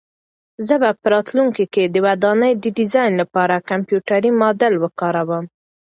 زه 0.67 0.75
به 0.81 0.89
په 0.99 1.07
راتلونکي 1.13 1.65
کې 1.73 1.83
د 1.87 1.95
ودانۍ 2.05 2.53
د 2.57 2.65
ډیزاین 2.77 3.11
لپاره 3.21 3.65
کمپیوټري 3.69 4.31
ماډل 4.39 4.73
وکاروم. 4.79 5.45